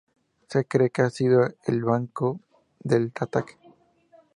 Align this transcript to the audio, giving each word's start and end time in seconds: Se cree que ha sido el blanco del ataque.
Se 0.49 0.65
cree 0.65 0.89
que 0.89 1.03
ha 1.03 1.11
sido 1.11 1.47
el 1.67 1.83
blanco 1.83 2.39
del 2.79 3.11
ataque. 3.19 3.59